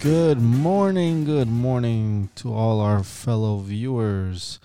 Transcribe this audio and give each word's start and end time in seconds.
Good 0.00 0.40
morning, 0.40 1.24
good 1.24 1.48
morning 1.48 2.30
to 2.36 2.54
all 2.54 2.80
our 2.80 3.02
fellow 3.02 3.58
viewers. 3.58 4.60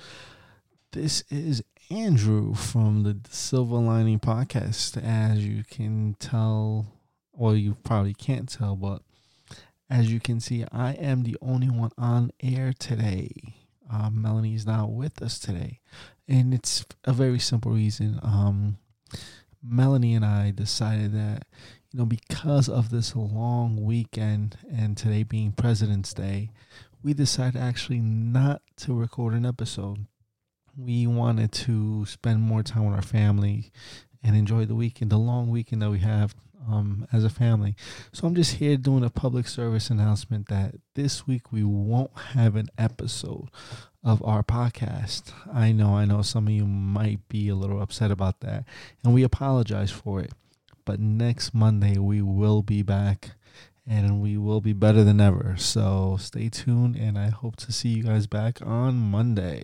This 0.91 1.23
is 1.31 1.63
Andrew 1.89 2.53
from 2.53 3.01
the 3.01 3.17
Silver 3.31 3.77
Lining 3.77 4.19
Podcast. 4.19 5.03
As 5.03 5.43
you 5.43 5.63
can 5.63 6.15
tell, 6.19 6.85
well, 7.31 7.55
you 7.55 7.75
probably 7.83 8.13
can't 8.13 8.47
tell, 8.47 8.75
but 8.75 9.01
as 9.89 10.13
you 10.13 10.19
can 10.19 10.39
see, 10.39 10.65
I 10.71 10.91
am 10.91 11.23
the 11.23 11.37
only 11.41 11.71
one 11.71 11.91
on 11.97 12.29
air 12.39 12.71
today. 12.77 13.55
Uh, 13.91 14.11
Melanie 14.11 14.53
is 14.53 14.67
not 14.67 14.91
with 14.91 15.19
us 15.19 15.39
today, 15.39 15.79
and 16.27 16.53
it's 16.53 16.85
a 17.05 17.11
very 17.11 17.39
simple 17.39 17.71
reason. 17.71 18.19
Um, 18.21 18.77
Melanie 19.63 20.13
and 20.13 20.25
I 20.25 20.51
decided 20.51 21.11
that 21.13 21.47
you 21.93 21.99
know, 21.99 22.05
because 22.05 22.67
of 22.67 22.89
this 22.89 23.15
long 23.15 23.83
weekend 23.83 24.57
and 24.71 24.97
today 24.97 25.21
being 25.21 25.51
President's 25.51 26.13
Day, 26.13 26.49
we 27.03 27.13
decided 27.13 27.61
actually 27.61 27.99
not 27.99 28.63
to 28.77 28.95
record 28.95 29.35
an 29.35 29.45
episode. 29.45 30.07
We 30.75 31.05
wanted 31.05 31.51
to 31.51 32.05
spend 32.05 32.41
more 32.41 32.63
time 32.63 32.85
with 32.85 32.95
our 32.95 33.03
family 33.03 33.71
and 34.23 34.35
enjoy 34.35 34.65
the 34.65 34.73
weekend, 34.73 35.11
the 35.11 35.17
long 35.17 35.51
weekend 35.51 35.83
that 35.83 35.91
we 35.91 35.99
have 35.99 36.33
um, 36.67 37.07
as 37.13 37.23
a 37.23 37.29
family. 37.29 37.75
So 38.11 38.25
I'm 38.25 38.33
just 38.33 38.55
here 38.55 38.75
doing 38.75 39.03
a 39.03 39.11
public 39.11 39.47
service 39.47 39.91
announcement 39.91 40.47
that 40.47 40.75
this 40.95 41.27
week 41.27 41.51
we 41.51 41.63
won't 41.63 42.17
have 42.33 42.55
an 42.55 42.69
episode 42.75 43.49
of 44.03 44.23
our 44.23 44.41
podcast. 44.41 45.31
I 45.53 45.71
know, 45.71 45.95
I 45.95 46.05
know 46.05 46.23
some 46.23 46.47
of 46.47 46.53
you 46.53 46.65
might 46.65 47.27
be 47.29 47.49
a 47.49 47.55
little 47.55 47.81
upset 47.81 48.09
about 48.09 48.39
that, 48.39 48.65
and 49.03 49.13
we 49.13 49.21
apologize 49.21 49.91
for 49.91 50.21
it. 50.21 50.31
But 50.85 50.99
next 50.99 51.53
Monday, 51.53 51.97
we 51.97 52.21
will 52.21 52.61
be 52.61 52.81
back 52.81 53.31
and 53.87 54.21
we 54.21 54.37
will 54.37 54.61
be 54.61 54.73
better 54.73 55.03
than 55.03 55.19
ever. 55.19 55.55
So 55.57 56.17
stay 56.19 56.49
tuned, 56.49 56.95
and 56.95 57.17
I 57.17 57.29
hope 57.29 57.55
to 57.57 57.71
see 57.71 57.89
you 57.89 58.03
guys 58.03 58.27
back 58.27 58.59
on 58.65 58.95
Monday. 58.95 59.63